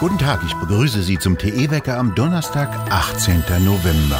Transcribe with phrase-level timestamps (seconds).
[0.00, 3.42] Guten Tag, ich begrüße Sie zum TE-Wecker am Donnerstag, 18.
[3.64, 4.18] November.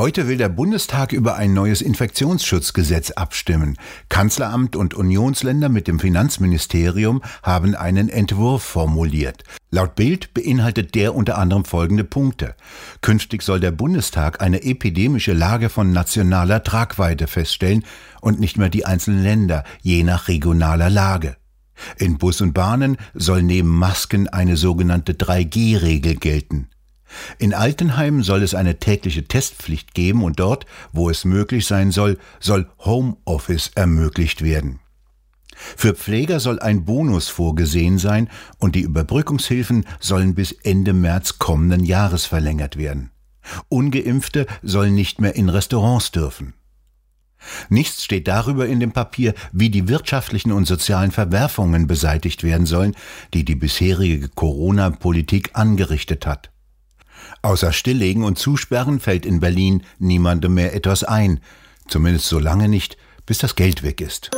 [0.00, 3.76] Heute will der Bundestag über ein neues Infektionsschutzgesetz abstimmen.
[4.08, 9.44] Kanzleramt und Unionsländer mit dem Finanzministerium haben einen Entwurf formuliert.
[9.70, 12.54] Laut Bild beinhaltet der unter anderem folgende Punkte.
[13.02, 17.84] Künftig soll der Bundestag eine epidemische Lage von nationaler Tragweite feststellen
[18.22, 21.36] und nicht mehr die einzelnen Länder, je nach regionaler Lage.
[21.98, 26.70] In Bus und Bahnen soll neben Masken eine sogenannte 3G-Regel gelten.
[27.38, 32.18] In Altenheimen soll es eine tägliche Testpflicht geben und dort, wo es möglich sein soll,
[32.38, 34.80] soll Homeoffice ermöglicht werden.
[35.76, 38.28] Für Pfleger soll ein Bonus vorgesehen sein
[38.58, 43.10] und die Überbrückungshilfen sollen bis Ende März kommenden Jahres verlängert werden.
[43.68, 46.54] Ungeimpfte sollen nicht mehr in Restaurants dürfen.
[47.68, 52.94] Nichts steht darüber in dem Papier, wie die wirtschaftlichen und sozialen Verwerfungen beseitigt werden sollen,
[53.32, 56.50] die die bisherige Corona-Politik angerichtet hat.
[57.42, 61.40] Außer Stilllegen und Zusperren fällt in Berlin niemandem mehr etwas ein,
[61.88, 64.30] zumindest so lange nicht, bis das Geld weg ist.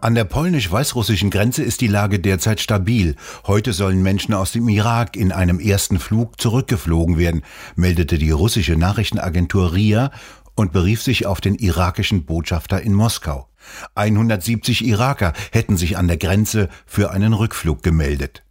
[0.00, 3.16] An der polnisch-weißrussischen Grenze ist die Lage derzeit stabil.
[3.48, 7.42] Heute sollen Menschen aus dem Irak in einem ersten Flug zurückgeflogen werden,
[7.74, 10.12] meldete die russische Nachrichtenagentur RIA
[10.54, 13.48] und berief sich auf den irakischen Botschafter in Moskau.
[13.96, 18.44] 170 Iraker hätten sich an der Grenze für einen Rückflug gemeldet.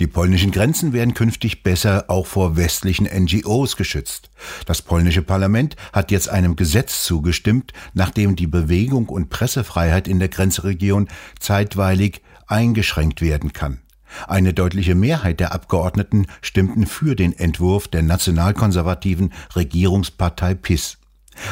[0.00, 4.30] Die polnischen Grenzen werden künftig besser auch vor westlichen NGOs geschützt.
[4.66, 10.28] Das polnische Parlament hat jetzt einem Gesetz zugestimmt, nachdem die Bewegung und Pressefreiheit in der
[10.28, 13.78] Grenzregion zeitweilig eingeschränkt werden kann.
[14.28, 20.98] Eine deutliche Mehrheit der Abgeordneten stimmten für den Entwurf der nationalkonservativen Regierungspartei PIS.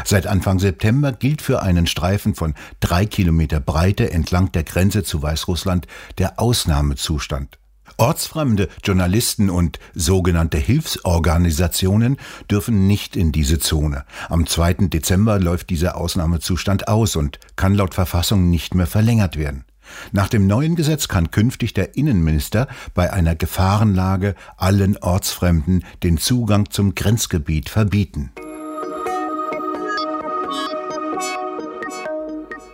[0.05, 5.23] Seit Anfang September gilt für einen Streifen von drei Kilometer Breite entlang der Grenze zu
[5.23, 5.87] Weißrussland
[6.19, 7.59] der Ausnahmezustand.
[8.01, 12.17] Ortsfremde, Journalisten und sogenannte Hilfsorganisationen
[12.51, 14.07] dürfen nicht in diese Zone.
[14.31, 14.89] Am 2.
[14.89, 19.67] Dezember läuft dieser Ausnahmezustand aus und kann laut Verfassung nicht mehr verlängert werden.
[20.13, 26.71] Nach dem neuen Gesetz kann künftig der Innenminister bei einer Gefahrenlage allen Ortsfremden den Zugang
[26.71, 28.33] zum Grenzgebiet verbieten.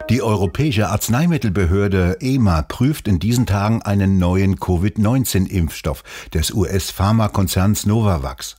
[0.09, 8.56] Die Europäische Arzneimittelbehörde EMA prüft in diesen Tagen einen neuen Covid-19-Impfstoff des US-Pharmakonzerns Novavax.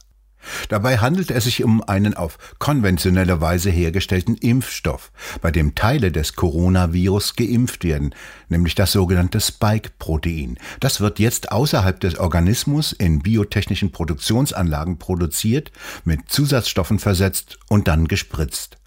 [0.70, 6.34] Dabei handelt es sich um einen auf konventionelle Weise hergestellten Impfstoff, bei dem Teile des
[6.34, 8.14] Coronavirus geimpft werden,
[8.50, 10.58] nämlich das sogenannte Spike-Protein.
[10.80, 15.72] Das wird jetzt außerhalb des Organismus in biotechnischen Produktionsanlagen produziert,
[16.04, 18.78] mit Zusatzstoffen versetzt und dann gespritzt.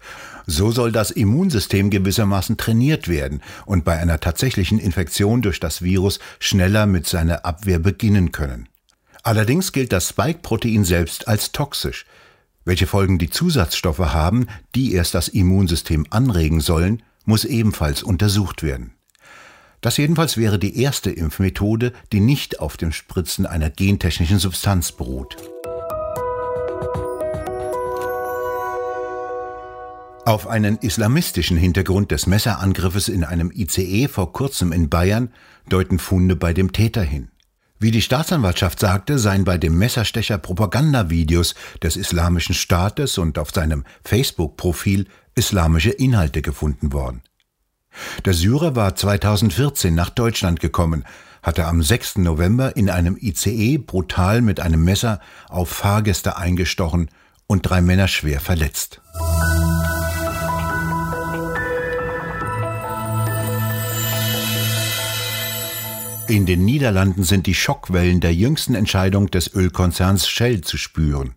[0.47, 6.19] So soll das Immunsystem gewissermaßen trainiert werden und bei einer tatsächlichen Infektion durch das Virus
[6.39, 8.67] schneller mit seiner Abwehr beginnen können.
[9.23, 12.05] Allerdings gilt das Spike-Protein selbst als toxisch.
[12.65, 18.93] Welche Folgen die Zusatzstoffe haben, die erst das Immunsystem anregen sollen, muss ebenfalls untersucht werden.
[19.81, 25.37] Das jedenfalls wäre die erste Impfmethode, die nicht auf dem Spritzen einer gentechnischen Substanz beruht.
[30.23, 35.33] Auf einen islamistischen Hintergrund des Messerangriffes in einem ICE vor kurzem in Bayern
[35.67, 37.30] deuten Funde bei dem Täter hin.
[37.81, 43.85] Wie die Staatsanwaltschaft sagte, seien bei dem Messerstecher Propagandavideos des Islamischen Staates und auf seinem
[44.03, 47.23] Facebook-Profil islamische Inhalte gefunden worden.
[48.23, 51.05] Der Syrer war 2014 nach Deutschland gekommen,
[51.41, 52.17] hatte am 6.
[52.17, 57.09] November in einem ICE brutal mit einem Messer auf Fahrgäste eingestochen
[57.47, 59.01] und drei Männer schwer verletzt.
[66.31, 71.35] In den Niederlanden sind die Schockwellen der jüngsten Entscheidung des Ölkonzerns Shell zu spüren.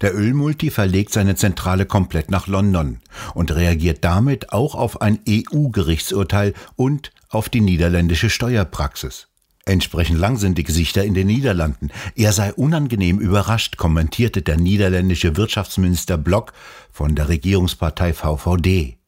[0.00, 2.98] Der Ölmulti verlegt seine Zentrale komplett nach London
[3.34, 9.28] und reagiert damit auch auf ein EU-Gerichtsurteil und auf die niederländische Steuerpraxis.
[9.64, 11.92] Entsprechend lang sind die Gesichter in den Niederlanden.
[12.16, 16.52] Er sei unangenehm überrascht, kommentierte der niederländische Wirtschaftsminister Block
[16.90, 18.98] von der Regierungspartei VVD.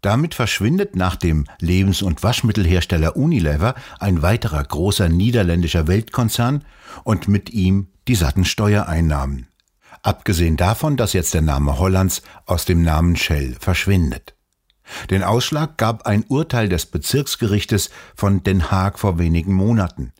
[0.00, 6.64] Damit verschwindet nach dem Lebens- und Waschmittelhersteller Unilever ein weiterer großer niederländischer Weltkonzern
[7.04, 9.48] und mit ihm die satten Steuereinnahmen.
[10.02, 14.34] Abgesehen davon, dass jetzt der Name Hollands aus dem Namen Shell verschwindet.
[15.10, 20.12] Den Ausschlag gab ein Urteil des Bezirksgerichtes von Den Haag vor wenigen Monaten.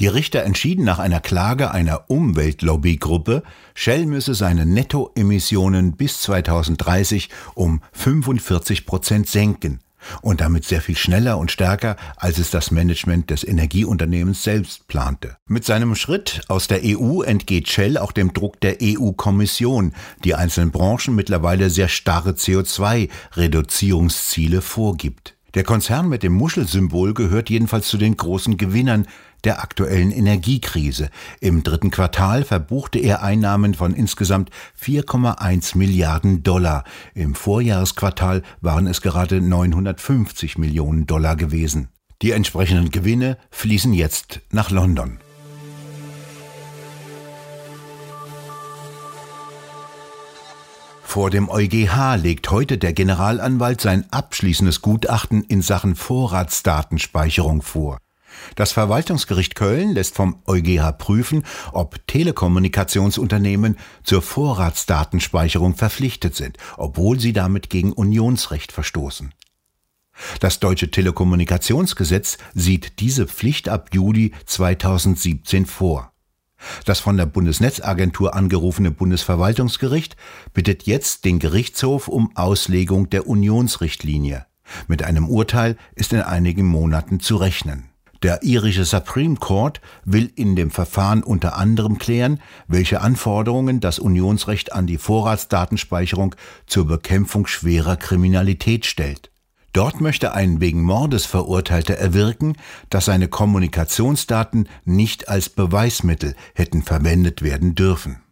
[0.00, 3.42] Die Richter entschieden nach einer Klage einer Umweltlobbygruppe,
[3.74, 9.80] Shell müsse seine Nettoemissionen bis 2030 um 45 Prozent senken
[10.22, 15.36] und damit sehr viel schneller und stärker, als es das Management des Energieunternehmens selbst plante.
[15.46, 19.92] Mit seinem Schritt aus der EU entgeht Shell auch dem Druck der EU-Kommission,
[20.24, 25.35] die einzelnen Branchen mittlerweile sehr starre CO2-Reduzierungsziele vorgibt.
[25.56, 29.06] Der Konzern mit dem Muschelsymbol gehört jedenfalls zu den großen Gewinnern
[29.44, 31.08] der aktuellen Energiekrise.
[31.40, 36.84] Im dritten Quartal verbuchte er Einnahmen von insgesamt 4,1 Milliarden Dollar.
[37.14, 41.88] Im Vorjahresquartal waren es gerade 950 Millionen Dollar gewesen.
[42.20, 45.20] Die entsprechenden Gewinne fließen jetzt nach London.
[51.16, 57.96] Vor dem EuGH legt heute der Generalanwalt sein abschließendes Gutachten in Sachen Vorratsdatenspeicherung vor.
[58.54, 67.32] Das Verwaltungsgericht Köln lässt vom EuGH prüfen, ob Telekommunikationsunternehmen zur Vorratsdatenspeicherung verpflichtet sind, obwohl sie
[67.32, 69.32] damit gegen Unionsrecht verstoßen.
[70.40, 76.12] Das deutsche Telekommunikationsgesetz sieht diese Pflicht ab Juli 2017 vor.
[76.84, 80.16] Das von der Bundesnetzagentur angerufene Bundesverwaltungsgericht
[80.54, 84.46] bittet jetzt den Gerichtshof um Auslegung der Unionsrichtlinie.
[84.88, 87.90] Mit einem Urteil ist in einigen Monaten zu rechnen.
[88.22, 94.72] Der irische Supreme Court will in dem Verfahren unter anderem klären, welche Anforderungen das Unionsrecht
[94.72, 96.34] an die Vorratsdatenspeicherung
[96.66, 99.30] zur Bekämpfung schwerer Kriminalität stellt.
[99.76, 102.56] Dort möchte ein wegen Mordes Verurteilter erwirken,
[102.88, 108.22] dass seine Kommunikationsdaten nicht als Beweismittel hätten verwendet werden dürfen.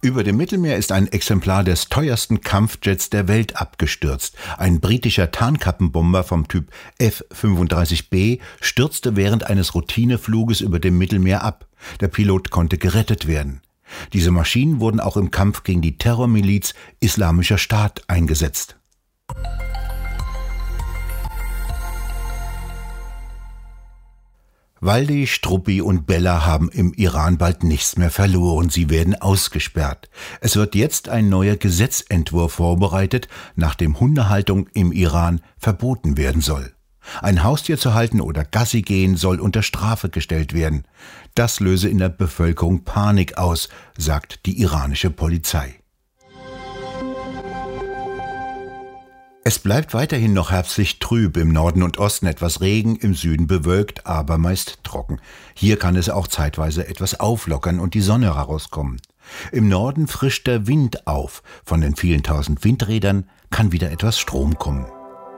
[0.00, 4.34] Über dem Mittelmeer ist ein Exemplar des teuersten Kampfjets der Welt abgestürzt.
[4.58, 11.68] Ein britischer Tarnkappenbomber vom Typ F-35B stürzte während eines Routinefluges über dem Mittelmeer ab.
[12.00, 13.60] Der Pilot konnte gerettet werden.
[14.12, 18.76] Diese Maschinen wurden auch im Kampf gegen die Terrormiliz Islamischer Staat eingesetzt.
[24.84, 28.68] Waldi, Struppi und Bella haben im Iran bald nichts mehr verloren.
[28.68, 30.10] Sie werden ausgesperrt.
[30.40, 36.74] Es wird jetzt ein neuer Gesetzentwurf vorbereitet, nachdem Hundehaltung im Iran verboten werden soll.
[37.20, 40.84] Ein Haustier zu halten oder Gassi gehen soll unter Strafe gestellt werden.
[41.34, 45.76] Das löse in der Bevölkerung Panik aus, sagt die iranische Polizei.
[49.44, 54.06] Es bleibt weiterhin noch herbstlich trüb, im Norden und Osten etwas Regen, im Süden bewölkt,
[54.06, 55.20] aber meist trocken.
[55.54, 59.00] Hier kann es auch zeitweise etwas auflockern und die Sonne herauskommen.
[59.50, 64.58] Im Norden frischt der Wind auf, von den vielen tausend Windrädern kann wieder etwas Strom
[64.58, 64.86] kommen.